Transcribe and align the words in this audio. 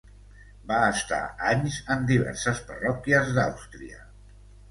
Va 0.69 0.77
estar 0.93 1.19
anys 1.49 1.75
en 1.95 2.07
diverses 2.11 2.63
parròquies 2.71 3.29
d'Àustria. 3.37 4.03